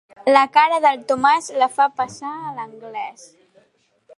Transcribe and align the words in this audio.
La 0.35 0.39
cara 0.55 0.79
del 0.85 1.03
Tomàs 1.11 1.49
la 1.63 1.67
fa 1.75 1.87
passar 2.01 2.33
a 2.47 2.55
l'anglès. 2.57 3.29